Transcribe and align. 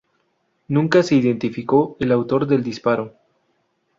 Nunca 0.69 1.03
se 1.03 1.13
identificó 1.13 1.95
al 2.01 2.11
autor 2.11 2.47
del 2.47 2.63
disparo. 2.63 3.13